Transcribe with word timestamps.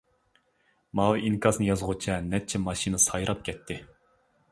ماۋۇ 0.99 1.19
ئىنكاسنى 1.27 1.67
يازغۇچە 1.67 2.15
نەچچە 2.31 2.61
ماشىنا 2.63 3.01
سايراپ 3.05 3.45
كەتتى. 3.51 3.79